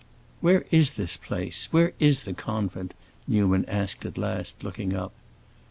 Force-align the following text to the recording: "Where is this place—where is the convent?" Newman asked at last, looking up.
"Where 0.39 0.65
is 0.71 0.95
this 0.95 1.15
place—where 1.15 1.93
is 1.99 2.23
the 2.23 2.33
convent?" 2.33 2.95
Newman 3.27 3.65
asked 3.65 4.03
at 4.03 4.17
last, 4.17 4.63
looking 4.63 4.95
up. 4.95 5.13